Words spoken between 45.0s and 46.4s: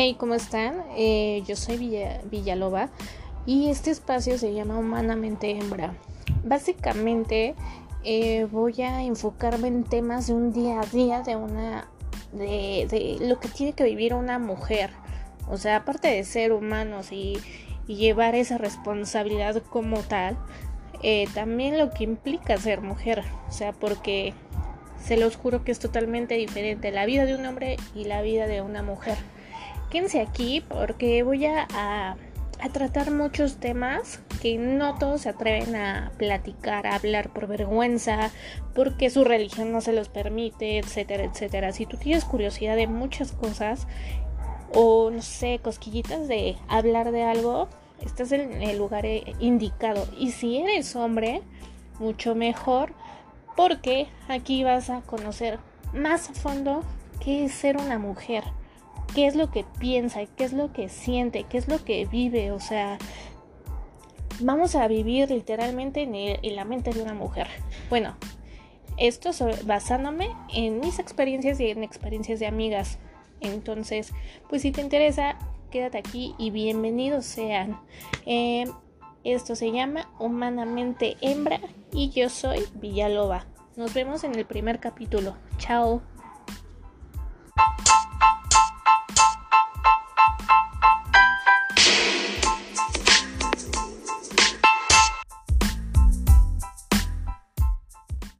no sé, cosquillitas